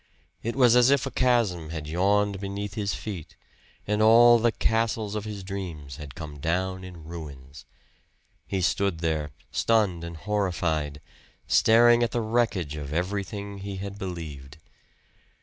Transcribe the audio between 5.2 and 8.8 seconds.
his dreams had come down in ruins. He